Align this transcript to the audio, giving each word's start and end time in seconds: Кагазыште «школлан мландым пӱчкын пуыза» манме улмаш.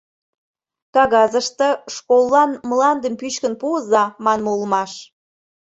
Кагазыште 0.95 1.67
«школлан 1.95 2.51
мландым 2.69 3.13
пӱчкын 3.19 3.53
пуыза» 3.61 4.03
манме 4.23 4.49
улмаш. 4.55 4.91